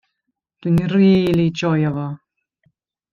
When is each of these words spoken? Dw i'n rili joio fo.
Dw 0.61 0.69
i'n 0.71 0.79
rili 0.93 1.45
joio 1.61 1.91
fo. 1.99 2.07